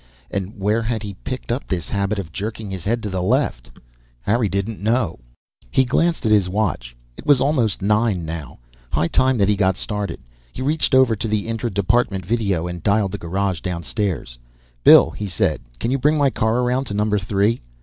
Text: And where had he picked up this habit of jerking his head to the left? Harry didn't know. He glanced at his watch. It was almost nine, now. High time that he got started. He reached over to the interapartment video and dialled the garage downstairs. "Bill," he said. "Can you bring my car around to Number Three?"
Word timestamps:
And 0.31 0.57
where 0.59 0.81
had 0.81 1.03
he 1.03 1.13
picked 1.13 1.51
up 1.51 1.67
this 1.67 1.87
habit 1.87 2.17
of 2.17 2.31
jerking 2.31 2.71
his 2.71 2.85
head 2.85 3.03
to 3.03 3.09
the 3.11 3.21
left? 3.21 3.69
Harry 4.21 4.49
didn't 4.49 4.81
know. 4.81 5.19
He 5.69 5.85
glanced 5.85 6.25
at 6.25 6.31
his 6.31 6.49
watch. 6.49 6.95
It 7.17 7.25
was 7.27 7.39
almost 7.39 7.83
nine, 7.83 8.25
now. 8.25 8.57
High 8.91 9.09
time 9.09 9.37
that 9.37 9.47
he 9.47 9.55
got 9.55 9.77
started. 9.77 10.19
He 10.53 10.63
reached 10.63 10.95
over 10.95 11.15
to 11.15 11.27
the 11.27 11.45
interapartment 11.47 12.25
video 12.25 12.65
and 12.67 12.81
dialled 12.81 13.11
the 13.11 13.19
garage 13.19 13.59
downstairs. 13.61 14.39
"Bill," 14.83 15.11
he 15.11 15.27
said. 15.27 15.61
"Can 15.77 15.91
you 15.91 15.99
bring 15.99 16.17
my 16.17 16.31
car 16.31 16.61
around 16.61 16.85
to 16.85 16.95
Number 16.95 17.19
Three?" 17.19 17.61